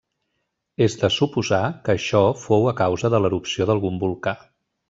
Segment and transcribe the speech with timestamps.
[0.85, 4.39] És de suposar que això fou a causa de l'erupció d'algun volcà.